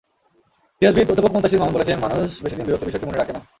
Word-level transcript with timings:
ইতিহাসবিদ 0.75 1.07
অধ্যাপক 1.09 1.31
মুনতাসীর 1.33 1.59
মামুন 1.59 1.75
বলেছেন, 1.75 1.97
মানুষ 1.99 2.29
বেশি 2.43 2.55
দিন 2.55 2.65
বীরত্বের 2.65 2.89
বিষয়টি 2.89 3.07
মনে 3.07 3.19
রাখে 3.19 3.33
না। 3.33 3.41